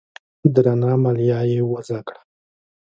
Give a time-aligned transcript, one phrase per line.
[0.55, 2.21] درنه مالیه یې وضعه کړه